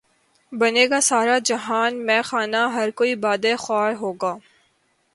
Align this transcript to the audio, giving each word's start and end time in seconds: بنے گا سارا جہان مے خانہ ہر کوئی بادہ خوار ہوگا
بنے 0.51 0.85
گا 0.89 0.99
سارا 1.01 1.37
جہان 1.45 2.05
مے 2.05 2.19
خانہ 2.21 2.61
ہر 2.75 2.89
کوئی 2.91 3.15
بادہ 3.23 3.55
خوار 3.59 3.93
ہوگا 3.93 4.35